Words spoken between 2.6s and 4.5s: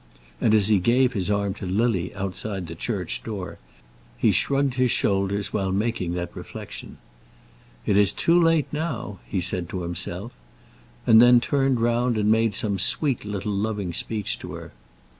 the church door, he